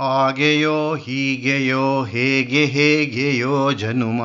[0.00, 4.22] ಹಾಗೆಯೋ ಹೀಗೆಯೋ ಹೇಗೆ ಹೇಗೆಯೋ ಜನುಮ.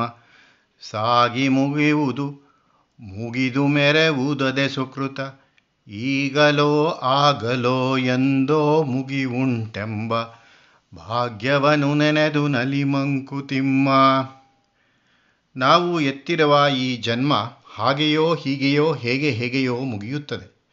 [0.80, 2.26] ಸಾಗಿ ಮುಗಿಯುವುದು,
[3.00, 5.20] ಮುಗಿದು ಮೆರೆವುದದೆ ಸುಕೃತ.
[5.88, 10.22] ಈಗಲೋ ಆಗಲೋ ಎಂದೋ ಮುಗಿವುಂಟೆಂಬ
[10.96, 13.88] ಭಾಗ್ಯವನು ನೆನೆದು ನಲಿಮಂಕುತಿಮ್ಮ
[15.56, 20.64] ನಾವು ಎತ್ತಿರುವ ಈ ಜನ್ಮ ಹಾಗೆಯೋ ಹೀಗೆಯೋ ಹೇಗೆ ಹೇಗೆಯೋ ಮುಗಿಯುತ್ತದೆ.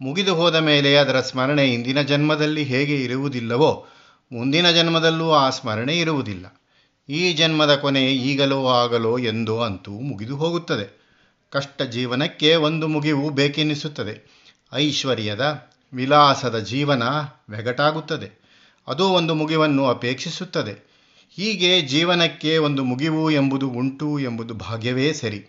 [0.00, 3.86] ಮುಗಿದು ಹೋದ ಮೇಲೆ ಅದರ ಸ್ಮರಣೆ ಇಂದಿನ ಜನ್ಮದಲ್ಲಿ ಹೇಗೆ ಇರುವುದಿಲ್ಲವೋ
[4.32, 6.60] ಮುಂದಿನ ಜನ್ಮದಲ್ಲೂ ಆ ಸ್ಮರಣೆ ಇರುವುದಿಲ್ಲ.
[7.08, 11.16] ಈ ಜನ್ಮದ ಕೊನೆ ಈಗಲೋ ಆಗಲೋ ಎಂದೋ ಅಂತೂ ಮುಗಿದು ಹೋಗುತ್ತದೆ.
[11.50, 14.38] ಕಷ್ಟ ಜೀವನಕ್ಕೆ ಒಂದು ಮುಗಿವು ಬೇಕೆನಿಸುತ್ತದೆ.
[14.72, 17.02] ಐಶ್ವರ್ಯದ, ವಿಲಾಸದ ಜೀವನ
[17.50, 18.42] ವೆಗಟಾಗುತ್ತದೆ
[18.88, 20.88] ಅದು ಒಂದು ಮುಗಿವನ್ನು ಅಪೇಕ್ಷಿಸುತ್ತದೆ.
[21.30, 25.46] ಹೀಗೆ ಜೀವನಕ್ಕೆ ಒಂದು ಮುಗಿವು ಎಂಬುದು ಉಂಟು ಎಂಬುದು ಭಾಗ್ಯವೇ ಸರಿ.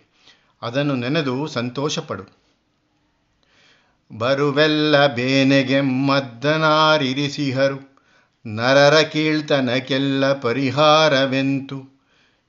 [0.62, 2.40] ಅದನ್ನು ನೆನೆದು ಸಂತೋಷಪಡು.
[4.18, 7.89] ಬರುವೆಲ್ಲ ಬೇನೆಗೆಮ್ಮದ್ದನಾರಿರಿಸಿಹರು
[8.46, 12.00] ನರರ ಕೀಳ್ತನಕ್ಕೆಲ್ಲ ಪರಿಹಾರವೆಂತು?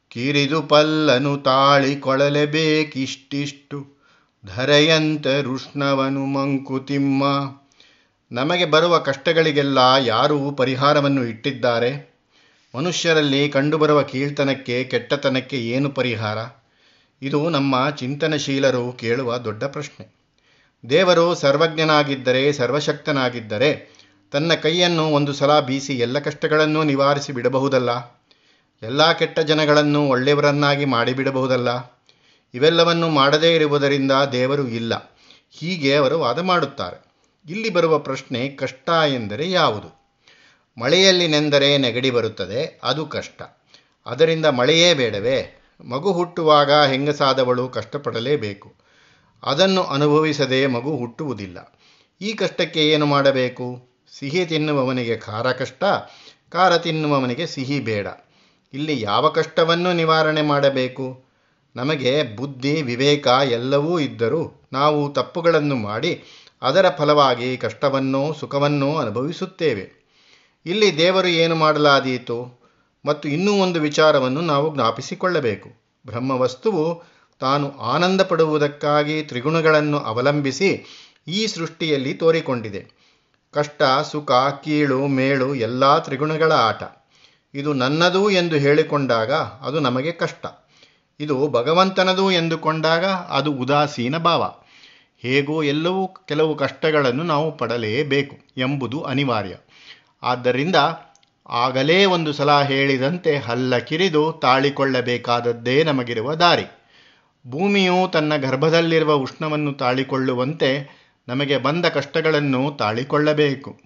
[0.10, 4.02] ಕಿರಿದು ಪಲ್ಲನು ತಾಳಿ ಕೊಳಲೆಬೇಕಿಷ್ಟಿಷ್ಟು?
[4.46, 7.24] ಧರೆಯಂತ ರುಷ್ಣವನು ಮಂಕುತಿಮ್ಮ
[8.32, 12.22] ನಮಗೆ ಬರುವ ಕಷ್ಟಗಳಿಗೆಲ್ಲ ಯಾರು ಪರಿಹಾರವನ್ನು ಇಟ್ಟಿದ್ದಾರೆ?
[12.76, 16.38] ಮನುಷ್ಯರಲ್ಲಿ ಕಂಡುಬರುವ ಕೀಳ್ತನಕ್ಕೆ ಕೆಟ್ಟತನಕ್ಕೆ ಏನು ಪರಿಹಾರ?
[17.22, 20.16] ಇದು ನಮ್ಮ ಚಿಂತನಶೀಲರು ಕೇಳುವ ದೊಡ್ಡ ಪ್ರಶ್ನೆ.
[20.90, 24.01] ದೇವರು ಸರ್ವಜ್ಞನಾಗಿದ್ದರೆ, ಸರ್ವಶಕ್ತನಾಗಿದ್ದರೆ
[24.32, 28.22] ತನ್ನ ಕೈಯನ್ನು ಒಂದು ಸಲ ಬೀಸಿ ಎಲ್ಲ ಕಷ್ಟಗಳನ್ನೂ ನಿವಾರಿಸಿ ಬಿಡಬಹುದಲ್ಲ?
[28.84, 32.02] ಎಲ್ಲ ಕೆಟ್ಟ ಜನಗಳನ್ನು ಒಳ್ಳೆಯವರನ್ನಾಗಿ ಮಾಡಿಬಿಡಬಹುದಲ್ಲ
[32.54, 35.18] ಇವೆಲ್ಲವನ್ನು ಮಾಡದೇ ಇರುವುದರಿಂದ ದೇವರು ಇಲ್ಲ.
[35.52, 37.12] ಹೀಗೆ ಅವರು ವಾದ ಮಾಡುತ್ತಾರೆ.
[37.50, 40.02] ಇಲ್ಲಿ ಬರುವ ಪ್ರಶ್ನೆ ಕಷ್ಟ ಎಂದರೆ ಯಾವುದು?
[40.78, 43.42] ಮಳೆಯಲ್ಲಿ ನೆಂದರೆ ನೆಗಡಿ ಬರುತ್ತದೆ, ಅದು ಕಷ್ಟ.
[44.06, 45.62] ಅದರಿಂದ ಮಳೆಯೇ ಬೇಡವೇ?
[45.90, 48.74] ಮಗು ಹುಟ್ಟುವಾಗ ಹೆಂಗಸಾದವಳು ಕಷ್ಟಪಡಲೇಬೇಕು.
[49.44, 51.80] ಅದನ್ನು ಅನುಭವಿಸದೆ ಮಗು ಹುಟ್ಟುವುದಿಲ್ಲ.
[52.22, 53.91] ಈ ಕಷ್ಟಕ್ಕೆ ಏನು ಮಾಡಬೇಕು?
[54.20, 55.84] ಸಿಹಿ ತಿನ್ನುವವನಿಗೆ ಖಾರ ಕಷ್ಟ,
[56.50, 58.08] ಖಾರ ತಿನ್ನುವವನಿಗೆ ಸಿಹಿ ಬೇಡ.
[58.74, 61.24] ಇಲ್ಲಿ ಯಾವ ಕಷ್ಟವನ್ನು ನಿವಾರಣೆ ಮಾಡಬೇಕು?
[61.76, 66.24] ನಮಗೆ ಬುದ್ಧಿ, ವಿವೇಕ ಎಲ್ಲವೂ ಇದ್ದರೂ ನಾವು ತಪ್ಪುಗಳನ್ನು ಮಾಡಿ
[66.62, 69.92] ಅದರ ಫಲವಾಗಿ ಕಷ್ಟವನ್ನೋ ಸುಖವನ್ನೋ ಅನುಭವಿಸುತ್ತೇವೆ.
[70.66, 72.62] ಇಲ್ಲಿ ದೇವರು ಏನು ಮಾಡಲಾದೀತು?
[73.06, 75.70] ಮತ್ತು ಇನ್ನೂ ಒಂದು ವಿಚಾರವನ್ನು ನಾವು ಜ್ಞಾಪಿಸಿಕೊಳ್ಳಬೇಕು.
[76.06, 77.04] ಬ್ರಹ್ಮವಸ್ತುವು
[77.40, 80.86] ತಾನು ಆನಂದ ಪಡುವುದಕ್ಕಾಗಿ ತ್ರಿಗುಣಗಳನ್ನು ಅವಲಂಬಿಸಿ
[81.28, 83.01] ಈ ಸೃಷ್ಟಿಯಲ್ಲಿ ತೋರಿಕೊಂಡಿದೆ.
[83.52, 84.32] ಕಷ್ಟ, ಸುಖ,
[84.64, 86.84] ಕೀಳು, ಮೇಳು ಎಲ್ಲ ತ್ರಿಗುಣಗಳ ಆಟ.
[87.54, 90.46] ಇದು ನನ್ನದು ಎಂದು ಹೇಳಿಕೊಂಡಾಗ ಅದು ನಮಗೆ ಕಷ್ಟ.
[91.20, 94.54] ಇದು ಭಗವಂತನದು ಎಂದುಕೊಂಡಾಗ ಅದು ಉದಾಸೀನ ಭಾವ.
[95.22, 99.56] ಹೇಗೋ ಎಲ್ಲವೂ ಕೆಲವು ಕಷ್ಟಗಳನ್ನು ನಾವು ಪಡಲೇಬೇಕು ಎಂಬುದು ಅನಿವಾರ್ಯ.
[100.24, 100.76] ಆದ್ದರಿಂದ
[101.50, 106.66] ಆಗಲೇ ಒಂದು ಸಲ ಹೇಳಿದಂತೆ ಹಲ್ಲ ಕಿರಿದು ತಾಳಿಕೊಳ್ಳಬೇಕಾದದ್ದೇ ನಮಗಿರುವ ದಾರಿ.
[107.48, 111.01] ಭೂಮಿಯು ತನ್ನ ಗರ್ಭದಲ್ಲಿರುವ ಉಷ್ಣವನ್ನು ತಾಳಿಕೊಳ್ಳುವಂತೆ
[111.32, 113.82] ನಮಗೆ ಬಂದ ಕಷ್ಟಗಳನ್ನು ತಾಳಿಕೊಳ್ಳಬೇಕು.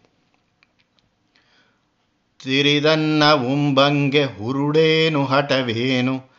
[2.44, 6.36] ತಿರಿದನ್ನ ಉಂಬಂಗೆ ಹುರುಡೇನು ಹಠವೇನು?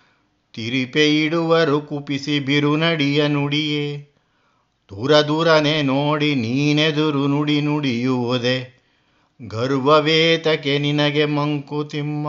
[0.52, 4.12] ತಿರಿಪೆಯಿಡುವರು ಕುಪಿಸಿ ಬಿರುನಡಿಯ ನುಡಿಯೇ
[4.90, 8.82] ದೂರ ದೂರನೆ ನೋಡಿ ನೀನೆದುರು ನುಡಿ ನುಡಿಯುವುದೇ?
[9.46, 12.28] ಗರ್ವವೇತಕೆ ನಿನಗೆ ಮಂಕುತಿಮ್ಮ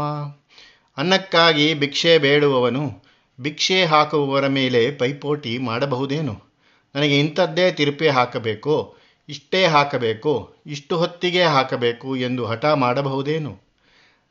[0.97, 3.03] ಅನ್ನಕ್ಕಾಗಿ ಭಿಕ್ಷೆ ಬೇಡುವವನು
[3.41, 6.46] ಭಿಕ್ಷೆ ಹಾಕುವವರ ಮೇಲೆ ಪೈಪೋಟಿ ಮಾಡಬಹುದೇನು?
[6.95, 8.97] ನನಗೆ ಇಂಥದ್ದೇ ತಿರುಪೆ ಹಾಕಬೇಕು,
[9.29, 13.61] ಇಷ್ಟೇ ಹಾಕಬೇಕು, ಇಷ್ಟು ಹೊತ್ತಿಗೆ ಹಾಕಬೇಕು ಎಂದು ಹಠ ಮಾಡಬಹುದೇನು?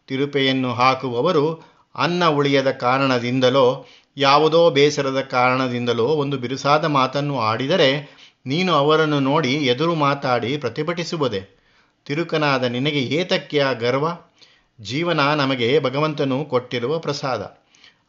[0.06, 1.62] ತಿರುಪೆಯನ್ನು ಹಾಕುವವರು
[1.94, 8.16] ಅನ್ನ ಉಳಿಯದ ಕಾರಣದಿಂದಲೋ, ಯಾವುದೋ ಬೇಸರದ ಕಾರಣದಿಂದಲೋ ಒಂದು ಬಿರುಸಾದ ಮಾತನ್ನು ಆಡಿದರೆ
[8.46, 11.58] ನೀನು ಅವರನ್ನು ನೋಡಿ ಎದುರು ಮಾತಾಡಿ ಪ್ರತಿಭಟಿಸುವುದೇ?
[12.04, 14.08] ತಿರುಕನಾದ ನಿನಗೆ ಏತಕ್ಕೆ ಆ ಗರ್ವ?
[14.80, 17.58] ಜೀವನ ನಮಗೆ ಭಗವಂತನು ಕೊಟ್ಟಿರುವ ಪ್ರಸಾದ.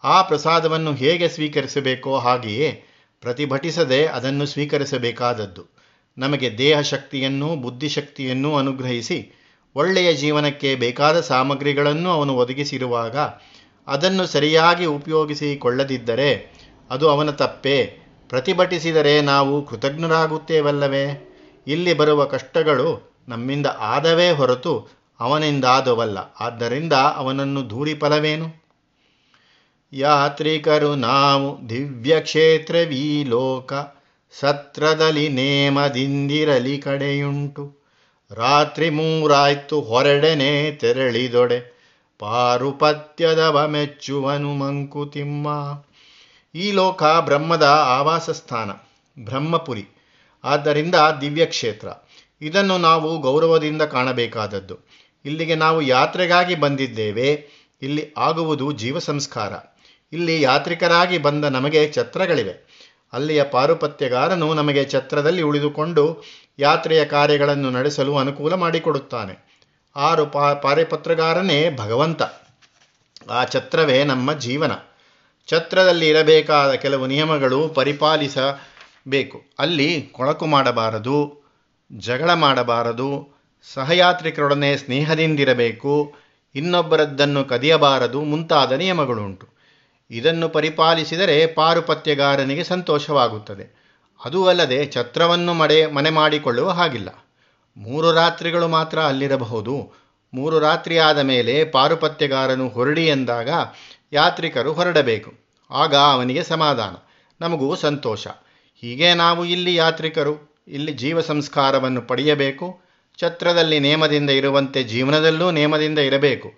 [0.03, 2.83] ಆ ಪ್ರಸಾದವನ್ನು ಹೇಗೆ ಸ್ವೀಕರಿಸಬೇಕೋ ಹಾಗೆಯೇ
[3.21, 5.77] ಪ್ರತಿಭಟಿಸದೆ ಅದನ್ನು ಸ್ವೀಕರಿಸಬೇಕಾದದ್ದು.
[6.17, 9.33] ನಮಗೆ ದೇಹ ಶಕ್ತಿಯನ್ನೂ ಬುದ್ಧಿಶಕ್ತಿಯನ್ನೂ ಅನುಗ್ರಹಿಸಿ
[9.75, 13.17] ಒಳ್ಳೆಯ ಜೀವನಕ್ಕೆ ಬೇಕಾದ ಸಾಮಗ್ರಿಗಳನ್ನು ಅವನು ಒದಗಿಸಿರುವಾಗ
[13.87, 16.51] ಅದನ್ನು ಸರಿಯಾಗಿ ಉಪಯೋಗಿಸಿಕೊಳ್ಳದಿದ್ದರೆ
[16.89, 17.85] ಅದು ಅವನ ತಪ್ಪೇ.
[18.29, 21.33] ಪ್ರತಿಭಟಿಸಿದರೆ ನಾವು ಕೃತಜ್ಞರಾಗುತ್ತೇವಲ್ಲವೇ?
[21.67, 24.89] ಇಲ್ಲಿ ಬರುವ ಕಷ್ಟಗಳು ನಮ್ಮಿಂದ ಆದವೇ ಹೊರತು
[25.19, 26.17] ಅವನಿಂದಾದವಲ್ಲ.
[26.39, 28.66] ಆದ್ದರಿಂದ ಅವನನ್ನು ದೂರಿ ಫಲವೇನು
[29.93, 33.73] ಯಾತ್ರಿಕರು ನಾವು ದಿವ್ಯ ಕ್ಷೇತ್ರವೀ ಲೋಕ
[34.39, 37.77] ಸತ್ರದಲ್ಲಿ ನೇಮದಿಂದಿರಲಿ ಕಡೆಯುಂಟು.
[38.31, 41.77] ರಾತ್ರಿ ಮೂರಾಯ್ತು ಹೊರಡನೆ ತೆರಳಿದೊಡೆ
[42.19, 45.47] ಪಾರುಪತ್ಯದವ ಮೆಚ್ಚುವನು ಮಂಕುತಿಮ್ಮ.
[46.55, 48.71] ಈ ಲೋಕ ಬ್ರಹ್ಮದ ಆವಾಸ ಸ್ಥಾನ,
[49.25, 49.85] ಬ್ರಹ್ಮಪುರಿ.
[50.43, 51.87] ಆದ್ದರಿಂದ ದಿವ್ಯಕ್ಷೇತ್ರ.
[52.41, 54.77] ಇದನ್ನು ನಾವು ಗೌರವದಿಂದ ಕಾಣಬೇಕಾದದ್ದು.
[55.25, 57.47] ಇಲ್ಲಿಗೆ ನಾವು ಯಾತ್ರೆಗಾಗಿ ಬಂದಿದ್ದೇವೆ.
[57.81, 59.53] ಇಲ್ಲಿ ಆಗುವುದು ಜೀವ ಸಂಸ್ಕಾರ
[60.13, 62.67] ಇಲ್ಲಿ ಯಾತ್ರಿಕರಾಗಿ ಬಂದ ನಮಗೆ ಛತ್ರಗಳಿವೆ.
[63.13, 66.23] ಅಲ್ಲಿಯ ಪಾರುಪತ್ಯಗಾರನು ನಮಗೆ ಛತ್ರದಲ್ಲಿ ಉಳಿದುಕೊಂಡು
[66.59, 69.47] ಯಾತ್ರೆಯ ಕಾರ್ಯಗಳನ್ನು ನಡೆಸಲು ಅನುಕೂಲ ಮಾಡಿಕೊಡುತ್ತಾನೆ.
[69.95, 72.21] ಆರು ಪಾ, ಪಾರಿಪತ್ರಗಾರನೇ ಭಗವಂತ.
[73.31, 74.71] ಆ ಛತ್ರವೇ ನಮ್ಮ ಜೀವನ.
[75.47, 79.41] ಛತ್ರದಲ್ಲಿ ಇರಬೇಕಾದ ಕೆಲವು ನಿಯಮಗಳು ಪರಿಪಾಲಿಸಬೇಕು.
[79.59, 81.47] ಅಲ್ಲಿ ಕೊಳಕು ಮಾಡಬಾರದು,
[81.97, 83.37] ಜಗಳ ಮಾಡಬಾರದು,
[83.73, 86.15] ಸಹಯಾತ್ರಿಕರೊಡನೆ ಸ್ನೇಹದಿಂದಿರಬೇಕು,
[86.55, 89.56] ಇನ್ನೊಬ್ಬರದ್ದನ್ನು ಕದಿಯಬಾರದು ಮುಂತಾದ ನಿಯಮಗಳುಂಟು.
[90.11, 93.77] ಇದನ್ನು ಪರಿಪಾಲಿಸಿದರೆ ಪಾರುಪತ್ಯಗಾರನಿಗೆ ಸಂತೋಷವಾಗುತ್ತದೆ.
[94.25, 97.09] ಅದೂ ಅಲ್ಲದೆ ಛತ್ರವನ್ನು ಮಡೆ, ಮನೆ ಮಾಡಿಕೊಳ್ಳುವ ಹಾಗಿಲ್ಲ.
[97.77, 99.93] ಮೂರು ರಾತ್ರಿಗಳು ಮಾತ್ರ ಅಲ್ಲಿರಬಹುದು.
[100.33, 103.49] ಮೂರು ರಾತ್ರಿ ಆದ ಮೇಲೆ ಪಾರುಪತ್ಯಗಾರನು ಹೊರಡಿ ಎಂದಾಗ
[104.13, 105.33] ಯಾತ್ರಿಕರು ಹೊರಡಬೇಕು.
[105.71, 106.95] ಆಗ ಅವನಿಗೆ ಸಮಾಧಾನ.
[107.41, 108.27] ನಮಗೂ ಸಂತೋಷ.
[108.81, 112.81] ಹೀಗೆ ನಾವು ಇಲ್ಲಿ ಯಾತ್ರಿಕರು, ಇಲ್ಲಿ ಜೀವ ಸಂಸ್ಕಾರವನ್ನು ಪಡೆಯಬೇಕು.
[113.19, 116.51] ಛತ್ರದಲ್ಲಿ ನೇಮದಿಂದ ಇರುವಂತೆ ಜೀವನದಲ್ಲೂ ನೇಮದಿಂದ ಇರಬೇಕು.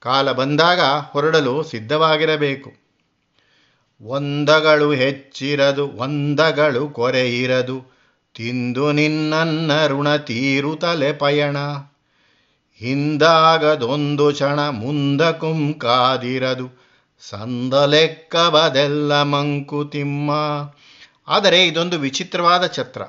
[0.00, 2.81] ಕಾಲ ಬಂದಾಗ ಹೊರಡಲು ಸಿದ್ಧವಾಗಿರಬೇಕು.
[4.02, 7.92] ಒಂದಗಳು ಹೆಚ್ಚಿರದು, ಒಂದಗಳು ಕೊರೆಯಿರದು.
[8.34, 11.56] ತಿಂದು ನಿನ್ನನ್ನ ಋಣ ತೀರುತಲೆ ಪಯಣ.
[12.76, 16.82] ಹಿಂದಾಗದೊಂದು ಕ್ಷಣ ಮುಂದಕುಂ ಕಾದಿರದು.
[17.28, 20.30] ಸಂದಲೆಕ್ಕಬದೆಲ್ಲ ಮಂಕುತಿಮ್ಮ
[21.28, 23.02] ಆದರೆ ಇದೊಂದು ವಿಚಿತ್ರವಾದ ಛತ್ರ.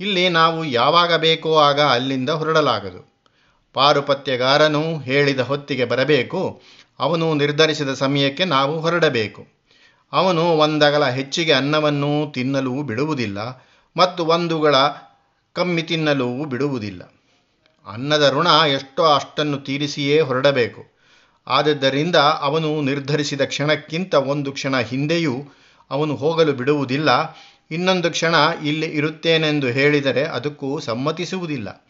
[0.00, 3.22] ಇಲ್ಲಿ ನಾವು ಯಾವಾಗ ಬೇಕೋ ಆಗ ಅಲ್ಲಿಂದ ಹೊರಡಲಾಗದು.
[3.72, 6.62] ಪಾರುಪತ್ಯಗಾರನು ಹೇಳಿದ ಹೊತ್ತಿಗೆ ಬರಬೇಕು.
[7.00, 9.59] ಅವನು ನಿರ್ಧರಿಸಿದ ಸಮಯಕ್ಕೆ ನಾವು ಹೊರಡಬೇಕು.
[10.12, 13.38] ಅವನು ಒಂದಗಲ ಹೆಚ್ಚಿಗೆ ಅನ್ನವನ್ನು ತಿನ್ನಲು ಬಿಡುವುದಿಲ್ಲ
[13.96, 14.74] ಮತ್ತು ಒಂದುಗಳ
[15.52, 17.12] ಕಮ್ಮಿ ತಿನ್ನಲು ಬಿಡುವುದಿಲ್ಲ.
[17.92, 20.84] ಅನ್ನದ ಋಣ ಎಷ್ಟೋ ಅಷ್ಟನ್ನು ತೀರಿಸಿಯೇ ಹೊರಡಬೇಕು.
[21.46, 25.44] ಆದದ್ದರಿಂದ ಅವನು ನಿರ್ಧರಿಸಿದ ಕ್ಷಣಕ್ಕಿಂತ ಒಂದು ಕ್ಷಣ ಹಿಂದೆಯೂ
[25.90, 27.08] ಅವನು ಹೋಗಲು ಬಿಡುವುದಿಲ್ಲ.
[27.70, 28.34] ಇನ್ನೊಂದು ಕ್ಷಣ
[28.64, 31.86] ಇಲ್ಲಿ ಇರುತ್ತೇನೆಂದು ಹೇಳಿದರೆ ಅದಕ್ಕೂ ಸಮ್ಮತಿಸುವುದಿಲ್ಲ.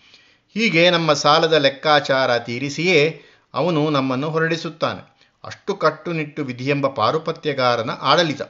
[0.55, 3.23] ಹೀಗೆ ನಮ್ಮ ಸಾಲದ ಲೆಕ್ಕಾಚಾರ ತೀರಿಸಿಯೇ
[3.55, 5.10] ಅವನು ನಮ್ಮನ್ನು ಹೊರಡಿಸುತ್ತಾನೆ.
[5.45, 8.43] ಅಷ್ಟು ಕಟ್ಟುನಿಟ್ಟು ವಿಧಿಯೆಂಬ ಪಾರುಪತ್ಯಗಾರನ ಆಡಳಿತ.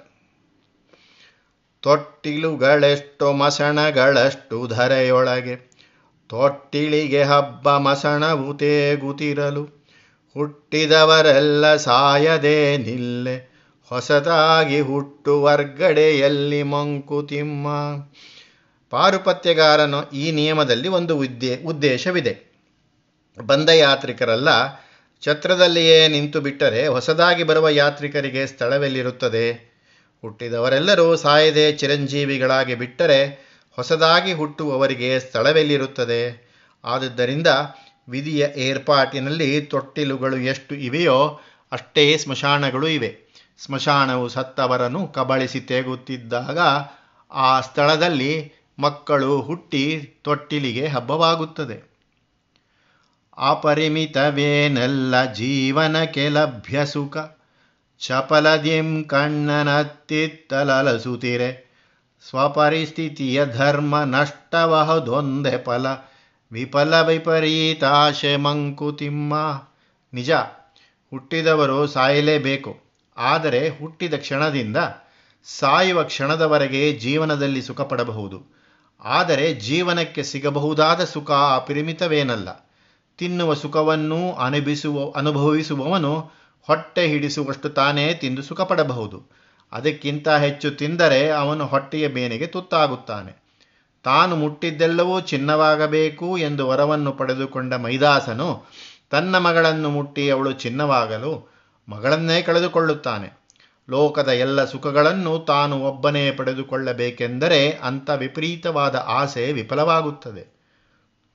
[1.81, 5.57] ತೊಟ್ಟಿಲುಗಳೆಷ್ಟು ಮಸಣಗಳಷ್ಟು ಧರೆಯೊಳಗೆ.
[6.29, 9.65] ತೊಟ್ಟಿಳಿಗೆ ಹಬ್ಬ ಮಸಣವು ತೇಗುತ್ತಿರಲು.
[10.35, 13.51] ಹುಟ್ಟಿದವರೆಲ್ಲ ಸಾಯದೆ ನಿಲ್ಲೆ.
[13.89, 17.69] ಹೊಸದಾಗಿ ಹುಟ್ಟು ಹುಟ್ಟುವರ್ಗಡೆಯಲ್ಲಿ ಮಂಕುತಿಮ್ಮ
[18.91, 22.51] ಪಾರುಪತ್ಯಗಾರನು ಈ ನಿಯಮದಲ್ಲಿ ಒಂದು ಉದ್ದೇ ಉದ್ದೇಶವಿದೆ.
[23.47, 24.49] ಬಂದ ಯಾತ್ರಿಕರೆಲ್ಲ
[25.23, 29.71] ಛತ್ರದಲ್ಲಿಯೇ ನಿಂತು ಬಿಟ್ಟರೆ ಹೊಸದಾಗಿ ಬರುವ ಯಾತ್ರಿಕರಿಗೆ ಸ್ಥಳವೆಲ್ಲಿರುತ್ತದೆ?
[30.23, 36.51] ಹುಟ್ಟಿದವರೆಲ್ಲರೂ ಸಾಯದೆ ಚಿರಂಜೀವಿಗಳಾಗಿ ಬಿಟ್ಟರೆ ಹೊಸದಾಗಿ ಹುಟ್ಟುವವರಿಗೆ ಸ್ಥಳವೆಲ್ಲಿರುತ್ತದೆ?
[36.85, 37.47] ಆದುದರಿಂದ
[38.09, 41.41] ವಿಧಿಯ ಏರ್ಪಾಟಿನಲ್ಲಿ ತೊಟ್ಟಿಲುಗಳು ಎಷ್ಟು ಇವೆಯೋ
[41.73, 43.31] ಅಷ್ಟೇ ಸ್ಮಶಾನಗಳು ಇವೆ.
[43.59, 46.59] ಸ್ಮಶಾನವು ಸತ್ತವರನ್ನು ಕಬಳಿಸಿ ತೇಗುತ್ತಿದ್ದಾಗ
[47.31, 51.90] ಆ ಸ್ಥಳದಲ್ಲಿ ಮಕ್ಕಳು ಹುಟ್ಟಿ ತೊಟ್ಟಿಲಿಗೆ ಹಬ್ಬವಾಗುತ್ತದೆ.
[53.39, 57.17] ಅಪರಿಮಿತವೇನೆಲ್ಲ ಜೀವನಕ್ಕೆ ಲಭ್ಯ ಸುಖ.
[57.99, 61.71] ಚಪಲದಿಂ ಕಣ್ಣನತ್ತಿತ್ತಲಲಸುತಿರೆ.
[62.29, 65.87] ಸ್ವಪರಿಸ್ಥಿತಿಯ ಧರ್ಮ ನಷ್ಟವಹದೊಂದೆ ಫಲ.
[66.53, 69.63] ವಿಫಲ ವಿಪರೀತಾಶೆ ಮಂಕುತಿಮ್ಮ.
[70.15, 70.31] ನಿಜ,
[71.11, 72.77] ಹುಟ್ಟಿದವರು ಸಾಯಲೇಬೇಕು.
[73.17, 74.77] ಆದರೆ ಹುಟ್ಟಿದ ಕ್ಷಣದಿಂದ
[75.45, 78.61] ಸಾಯುವ ಕ್ಷಣದವರೆಗೆ ಜೀವನದಲ್ಲಿ ಸುಖ ಪಡಬಹುದು
[79.05, 82.70] ಆದರೆ ಜೀವನಕ್ಕೆ ಸಿಗಬಹುದಾದ ಸುಖ ಅಪರಿಮಿತವೇನಲ್ಲ.
[83.21, 86.31] ತಿನ್ನುವ ಸುಖವನ್ನು ಅನುಭವಿಸುವ, ಅನುಭವಿಸುವವನು
[86.61, 89.19] ಹೊಟ್ಟೆ ಹಿಡಿಸುವಷ್ಟು ತಾನೇ ತಿಂದು ಸುಖ ಪಡಬಹುದು
[89.73, 93.33] ಅದಕ್ಕಿಂತ ಹೆಚ್ಚು ತಿಂದರೆ ಅವನು ಹೊಟ್ಟೆಯ ಬೇನೆಗೆ ತುತ್ತಾಗುತ್ತಾನೆ.
[94.05, 98.67] ತಾನು ಮುಟ್ಟಿದ್ದೆಲ್ಲವೂ ಚಿನ್ನವಾಗಬೇಕು ಎಂದು ವರವನ್ನು ಪಡೆದುಕೊಂಡ ಮೈದಾಸನು
[99.11, 101.33] ತನ್ನ ಮಗಳನ್ನು ಮುಟ್ಟಿ ಅವಳು ಚಿನ್ನವಾಗಲು
[101.89, 103.29] ಮಗಳನ್ನೇ ಕಳೆದುಕೊಳ್ಳುತ್ತಾನೆ.
[103.91, 110.60] ಲೋಕದ ಎಲ್ಲ ಸುಖಗಳನ್ನು ತಾನು ಒಬ್ಬನೇ ಪಡೆದುಕೊಳ್ಳಬೇಕೆಂದರೆ ಅಂಥ ವಿಪರೀತವಾದ ಆಸೆ ವಿಫಲವಾಗುತ್ತದೆ.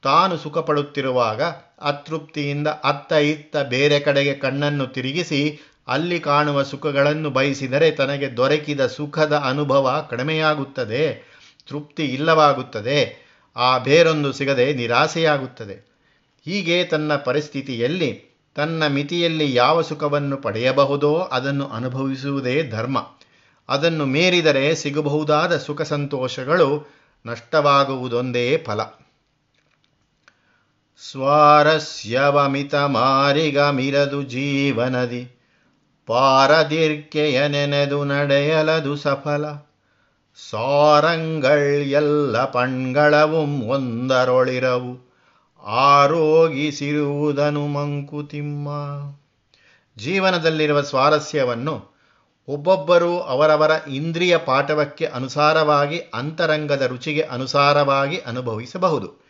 [0.06, 1.42] ತಾನು ಸುಖಪಡುತ್ತಿರುವಾಗ
[1.82, 10.08] ಅತೃಪ್ತಿಯಿಂದ ಅತ್ತ ಇತ್ತ ಬೇರೆ ಕಡೆಗೆ ಕಣ್ಣನ್ನು ತಿರುಗಿಸಿ ಅಲ್ಲಿ ಕಾಣುವ ಸುಖಗಳನ್ನು ಬಯಸಿದರೆ ತನಗೆ ದೊರಕಿದ ಸುಖದ ಅನುಭವ
[10.10, 11.04] ಕಡಿಮೆಯಾಗುತ್ತದೆ,
[11.68, 13.00] ತೃಪ್ತಿ ಇಲ್ಲವಾಗುತ್ತದೆ,
[13.56, 15.76] ಆ ಬೇರೊಂದು ಸಿಗದೆ ನಿರಾಸೆಯಾಗುತ್ತದೆ.
[16.46, 22.98] ಹೀಗೆ ತನ್ನ ಪರಿಸ್ಥಿತಿಯಲ್ಲಿ ತನ್ನ ಮಿತಿಯಲ್ಲಿ ಯಾವ ಸುಖವನ್ನು ಪಡೆಯಬಹುದೋ ಅದನ್ನು ಅನುಭವಿಸುವುದೇ ಧರ್ಮ.
[23.70, 26.70] ಅದನ್ನು ಮೀರಿದರೆ ಸಿಗಬಹುದಾದ ಸುಖ ಸಂತೋಷಗಳು
[27.26, 28.80] ನಷ್ಟವಾಗುವುದೊಂದೇ ಫಲ.
[31.12, 35.42] ಸ್ವಾರಸ್ಯವಮಿತ ಮಾರಿಗಮಿರದು ಜೀವನದಿ.
[36.08, 39.46] ಪಾರದಿರ್ಕೆಯ ನೆನೆದು ನಡೆಯಲದು ಸಫಲ.
[40.50, 42.44] ಸಾರಂಗಳ್ ಎಲ್ಲ
[43.70, 45.14] ಒಂದರೊಳಿರವು.
[45.66, 48.70] ಆರೋಗಿಸಿರುವುದನು ಮಂಕುತಿಮ್ಮ.
[49.98, 51.96] ಜೀವನದಲ್ಲಿರುವ ಸ್ವಾರಸ್ಯವನ್ನು
[52.48, 59.25] ಒಬ್ಬೊಬ್ಬರು ಅವರವರ ಇಂದ್ರಿಯ ಪಾಠವಕ್ಕೆ ಅನುಸಾರವಾಗಿ, ಅಂತರಂಗದ ರುಚಿಗೆ ಅನುಸಾರವಾಗಿ ಅನುಭವಿಸಬಹುದು.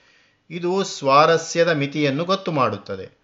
[0.49, 3.17] ಇದು ಸ್ವಾರಸ್ಯದ ಮಿತಿಯನ್ನು ಗೊತ್ತು ಮಾಡುತ್ತದೆ.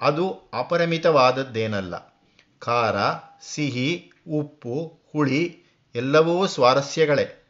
[0.00, 2.14] ಅದು ಅಪರಿಮಿತವಾದದ್ದೇನಲ್ಲ.
[2.58, 2.96] ಖಾರ,
[3.42, 5.58] ಸಿಹಿ, ಉಪ್ಪು, ಹುಳಿ
[5.94, 7.40] ಎಲ್ಲವೂ ಸ್ವಾರಸ್ಯಗಳೇ.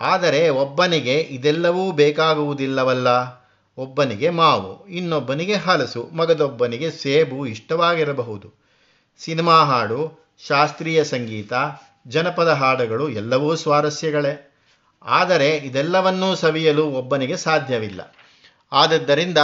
[0.00, 3.08] ಆದರೆ ಒಬ್ಬನಿಗೆ ಇದೆಲ್ಲವೂ ಬೇಕಾಗುವುದಿಲ್ಲವಲ್ಲ?
[3.78, 8.52] ಒಬ್ಬನಿಗೆ ಮಾವು, ಇನ್ನೊಬ್ಬನಿಗೆ ಹಲಸು, ಮಗದೊಬ್ಬನಿಗೆ ಸೇಬು ಇಷ್ಟವಾಗಿರಬಹುದು.
[9.18, 11.52] ಸಿನಿಮಾ ಹಾಡು, ಶಾಸ್ತ್ರೀಯ ಸಂಗೀತ,
[12.08, 14.54] ಜನಪದ ಹಾಡುಗಳು ಎಲ್ಲವೂ ಸ್ವಾರಸ್ಯಗಳೇ.
[15.02, 18.14] ಆದರೆ ಇದೆಲ್ಲವನ್ನೂ ಸವಿಯಲು ಒಬ್ಬನಿಗೆ ಸಾಧ್ಯವಿಲ್ಲ.
[18.76, 19.38] ಆದದ್ದರಿಂದ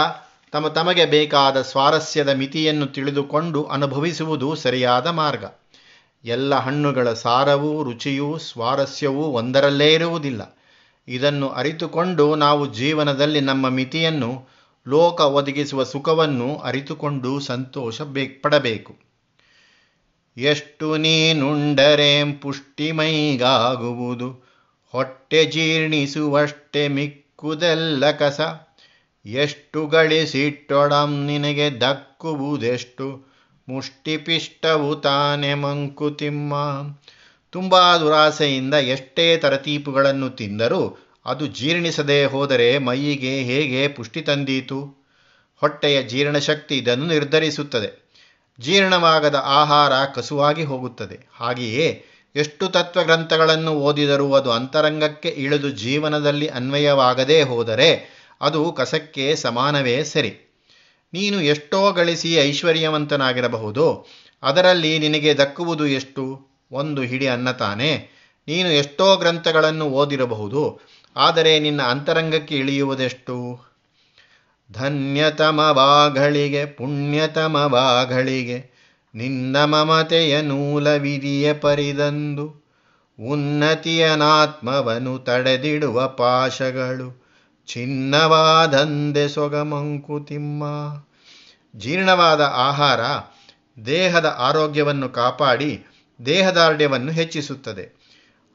[0.52, 5.44] ತಮ್ಮ ತಮಗೆ ಬೇಕಾದ ಸ್ವಾರಸ್ಯದ ಮಿತಿಯನ್ನು ತಿಳಿದುಕೊಂಡು ಅನುಭವಿಸುವುದು ಸರಿಯಾದ ಮಾರ್ಗ.
[6.24, 10.58] ಎಲ್ಲ ಹಣ್ಣುಗಳ ಸಾರವೂ ರುಚಿಯೂ ಸ್ವಾರಸ್ಯವೂ ಒಂದರಲ್ಲೇ ಇರುವುದಿಲ್ಲ.
[11.08, 14.48] ಇದನ್ನು ಅರಿತುಕೊಂಡು ನಾವು ಜೀವನದಲ್ಲಿ ನಮ್ಮ ಮಿತಿಯನ್ನು,
[14.88, 18.00] ಲೋಕ ಒದಗಿಸುವ ಸುಖವನ್ನು ಅರಿತುಕೊಂಡು ಸಂತೋಷ
[18.42, 18.96] ಪಡಬೇಕು.
[20.36, 24.28] ಎಷ್ಟು ನೀನುಂಡರೇಂ ಪುಷ್ಟಿಮೈಗಾಗುವುದು.
[24.92, 28.40] ಹೊಟ್ಟೆ ಜೀರ್ಣಿಸುವಷ್ಟೇ ಮಿಕ್ಕುದೆಲ್ಲ ಕಸ.
[29.26, 33.32] ಎಷ್ಟು ಗಳಿಸಿಟ್ಟೊಡಂ ನಿನಗೆ ದಕ್ಕುವುದೆಷ್ಟು?
[33.68, 36.54] ಮುಷ್ಟಿಪಿಷ್ಟವು ತಾನೆ ಮಂಕುತಿಮ್ಮ.
[37.50, 45.08] ತುಂಬ ದುರಾಸೆಯಿಂದ ಎಷ್ಟೇ ತರತೀಪುಗಳನ್ನು ತಿಂದರೂ ಅದು ಜೀರ್ಣಿಸದೆ ಹೋದರೆ ಮೈಯಿಗೆ ಹೇಗೆ ಪುಷ್ಟಿ ತಂದೀತು?
[45.56, 48.10] ಹೊಟ್ಟೆಯ ಜೀರ್ಣಶಕ್ತಿ ಇದನ್ನು ನಿರ್ಧರಿಸುತ್ತದೆ.
[48.60, 51.28] ಜೀರ್ಣವಾಗದ ಆಹಾರ ಕಸುವಾಗಿ ಹೋಗುತ್ತದೆ.
[51.34, 52.04] ಹಾಗೆಯೇ
[52.36, 60.52] ಎಷ್ಟು ತತ್ವಗ್ರಂಥಗಳನ್ನು ಓದಿದರೂ ಅದು ಅಂತರಂಗಕ್ಕೆ ಇಳಿದು ಜೀವನದಲ್ಲಿ ಅನ್ವಯವಾಗದೇ ಹೋದರೆ ಅದು ಕಸಕ್ಕೆ ಸಮಾನವೇ ಸರಿ.
[61.12, 64.06] ನೀನು ಎಷ್ಟೋ ಗಳಿಸಿ ಐಶ್ವರ್ಯವಂತನಾಗಿರಬಹುದು,
[64.42, 66.50] ಅದರಲ್ಲಿ ನಿನಗೆ ದಕ್ಕುವುದು ಎಷ್ಟು?
[66.72, 68.11] ಒಂದು ಹಿಡಿ ಅನ್ನ ತಾನೇ
[68.49, 70.80] ನೀನು ಎಷ್ಟೋ ಗ್ರಂಥಗಳನ್ನು ಓದಿರಬಹುದು,
[71.16, 73.61] ಆದರೆ ನಿನ್ನ ಅಂತರಂಗಕ್ಕೆ ಇಳಿಯುವುದೆಷ್ಟು?
[74.70, 78.72] ಧನ್ಯತಮವಾಗಳಿಗೆ ಪುಣ್ಯತಮವಾಗಳಿಗೆ
[79.14, 82.62] ನಿನ್ನ ಮಮತೆಯ ನೂಲ ವಿಧಿಯ ಪರಿದಂದು
[83.18, 87.21] ಉನ್ನತಿಯನಾತ್ಮವನ್ನು ತಡೆದಿಡುವ ಪಾಶಗಳು.
[87.66, 90.64] ಚಿನ್ನವಾದಂದೆ ಸೊಗಮಂಕುತಿಮ್ಮ.
[91.76, 93.00] ಜೀರ್ಣವಾದ ಆಹಾರ
[93.87, 95.85] ದೇಹದ ಆರೋಗ್ಯವನ್ನು ಕಾಪಾಡಿ
[96.26, 98.02] ದೇಹದಾರ್ಢ್ಯವನ್ನು ಹೆಚ್ಚಿಸುತ್ತದೆ.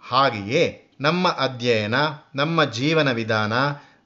[0.10, 1.96] ಹಾಗೆಯೇ ನಮ್ಮ ಅಧ್ಯಯನ,
[2.36, 3.54] ನಮ್ಮ ಜೀವನ ವಿಧಾನ,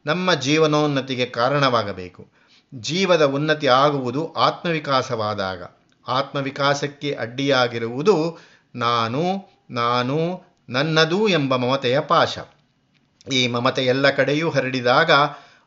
[0.06, 2.28] ನಮ್ಮ ಜೀವನೋನ್ನತಿಗೆ ಕಾರಣವಾಗಬೇಕು.
[2.76, 5.64] ಜೀವದ ಉನ್ನತಿ ಆಗುವುದು ಆತ್ಮವಿಕಾಸವಾದಾಗ.
[6.08, 8.38] ಆತ್ಮವಿಕಾಸಕ್ಕೆ ಅಡ್ಡಿಯಾಗಿರುವುದು
[8.76, 9.22] ನಾನು
[9.70, 12.38] ನಾನು, ನನ್ನದು ಎಂಬ ಮಮತೆಯ ಪಾಶ.
[13.30, 15.12] ಈ ಮಮತೆ ಎಲ್ಲ ಕಡೆಯೂ ಹರಡಿದಾಗ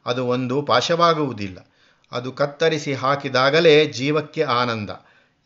[0.06, 1.70] ಅದು ಒಂದು ಪಾಶವಾಗುವುದಿಲ್ಲ.
[2.12, 4.90] ಅದು ಕತ್ತರಿಸಿ ಹಾಕಿದಾಗಲೇ ಜೀವಕ್ಕೆ ಆನಂದ.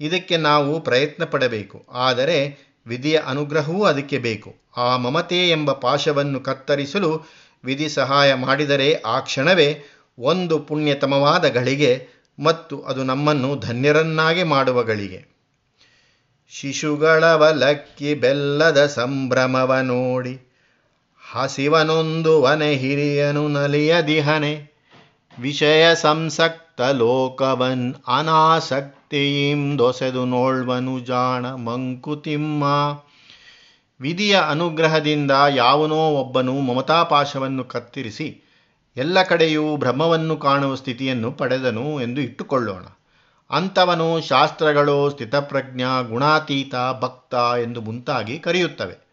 [0.00, 1.86] ಇದಕ್ಕೆ ನಾವು ಪ್ರಯತ್ನ ಪಡಬೇಕು.
[1.92, 4.54] ಆದರೆ ವಿಧಿಯ ಅನುಗ್ರಹವೂ ಅದಕ್ಕೆ ಬೇಕು.
[4.76, 7.24] ಆ ಮಮತೆ ಎಂಬ ಪಾಶವನ್ನು ಕತ್ತರಿಸಲು
[7.64, 9.84] ವಿಧಿ ಸಹಾಯ ಮಾಡಿದರೆ ಆ ಕ್ಷಣವೇ
[10.18, 12.08] ಒಂದು ಪುಣ್ಯತಮವಾದ ಗಳಿಗೆ
[12.44, 15.26] ಮತ್ತು ಅದು ನಮ್ಮನ್ನು ಧನ್ಯರನ್ನಾಗಿ ಮಾಡುವ ಗಳಿಗೆ
[16.48, 20.47] ಶಿಶುಗಳವಲಕ್ಕಿ ಬೆಲ್ಲದ ಸಂಭ್ರಮವ ನೋಡಿ
[21.32, 24.73] ಹಸಿವನೊಂದು ವನೆ ಹಿರಿಯನು ನಲಿಯದಿಹನೆ
[25.40, 32.64] ವಿಷಯ ಸಂಸಕ್ತ ಲೋಕವನ್ ಅನಾಸಕ್ತಿಯಿಂ ದೊಸೆದು ನೋಳ್ವನು ಜಾಣ ಮಂಕುತಿಮ್ಮ.
[34.00, 38.42] ವಿಧಿಯ ಅನುಗ್ರಹದಿಂದ ಯಾವನೋ ಒಬ್ಬನು ಮಮತಾಪಾಶವನ್ನು ಕತ್ತಿರಿಸಿ,
[38.97, 42.85] ಎಲ್ಲ ಕಡೆಯೂ ಭ್ರಮವನ್ನು ಕಾಣುವ ಸ್ಥಿತಿಯನ್ನು ಪಡೆದನು ಎಂದು ಇಟ್ಟುಕೊಳ್ಳೋಣ.
[43.50, 49.07] ಅಂಥವನು ಶಾಸ್ತ್ರಗಳು ಸ್ಥಿತಪ್ರಜ್ಞ ಗುಣಾತೀತ ಭಕ್ತ ಎಂದು ಮುಂತಾಗಿ ಕರೆಯುತ್ತವೆ.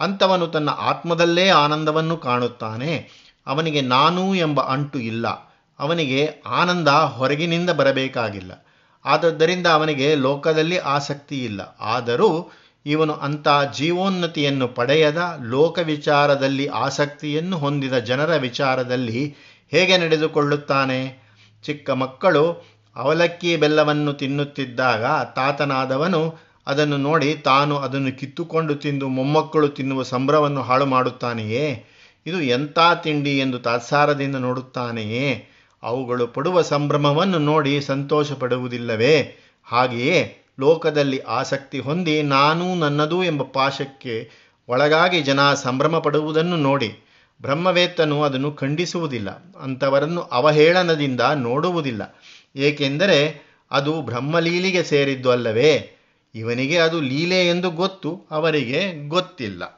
[0.00, 3.08] ಅಂಥವನು ತನ್ನ ಆತ್ಮದಲ್ಲೇ ಆನಂದವನ್ನು ಕಾಣುತ್ತಾನೆ.
[3.46, 5.28] ಅವನಿಗೆ ನಾನು ಎಂಬ ಅಂಟು ಇಲ್ಲ.
[5.78, 8.66] ಅವನಿಗೆ ಆನಂದ ಹೊರಗಿನಿಂದ ಬರಬೇಕಾಗಿಲ್ಲ.
[9.04, 11.76] ಆದದ್ದರಿಂದ ಅವನಿಗೆ ಲೋಕದಲ್ಲಿ ಆಸಕ್ತಿ ಇಲ್ಲ.
[11.80, 12.52] ಆದರೂ
[12.86, 19.34] ಇವನು ಅಂಥ ಜೀವೋನ್ನತಿಯನ್ನು ಪಡೆಯದ ಲೋಕ ವಿಚಾರದಲ್ಲಿ ಆಸಕ್ತಿಯನ್ನು ಹೊಂದಿದ ಜನರ ವಿಚಾರದಲ್ಲಿ
[19.70, 21.26] ಹೇಗೆ ನಡೆದುಕೊಳ್ಳುತ್ತಾನೆ?
[21.64, 22.64] ಚಿಕ್ಕ ಮಕ್ಕಳು
[22.96, 31.84] ಅವಲಕ್ಕಿ ಬೆಲ್ಲವನ್ನು ತಿನ್ನುತ್ತಿದ್ದಾಗ ತಾತನಾದವನು ಅದನ್ನು ನೋಡಿ ತಾನು ಅದನ್ನು ಕಿತ್ತುಕೊಂಡು ತಿಂದು ಮೊಮ್ಮಕ್ಕಳು ತಿನ್ನುವ ಸಂಭ್ರವನ್ನು ಹಾಳು ಮಾಡುತ್ತಾನೆಯೇ?
[32.26, 35.48] ಇದು ಎಂಥ ತಿಂಡಿ ಎಂದು ತಾತ್ಸಾರದಿಂದ ನೋಡುತ್ತಾನೆಯೇ?
[35.82, 44.30] ಅವುಗಳು ಪಡುವ ಸಂಭ್ರಮವನ್ನು ನೋಡಿ ಸಂತೋಷ ಪಡುವುದಿಲ್ಲವೇ ಹಾಗೆಯೇ ಲೋಕದಲ್ಲಿ ಆಸಕ್ತಿ ಹೊಂದಿ ನಾನು ನನ್ನದು ಎಂಬ ಪಾಶಕ್ಕೆ
[44.68, 46.88] ಒಳಗಾಗಿ ಜನ ಸಂಭ್ರಮ ಪಡುವುದನ್ನು ನೋಡಿ
[47.42, 52.18] ಬ್ರಹ್ಮವೇತ್ತನು ಅದನ್ನು ಖಂಡಿಸುವುದಿಲ್ಲ, ಅಂಥವರನ್ನು ಅವಹೇಳನದಿಂದ ನೋಡುವುದಿಲ್ಲ,
[52.56, 55.95] ಏಕೆಂದರೆ ಅದು ಬ್ರಹ್ಮಲೀಲಿಗೆ ಸೇರಿದ್ದು ಅಲ್ಲವೇ?
[56.36, 59.75] ಇವನಿಗೆ ಅದು ಲೀಲೆ ಎಂದು ಗೊತ್ತು ಅವರಿಗೆ ಗೊತ್ತಿಲ್ಲ.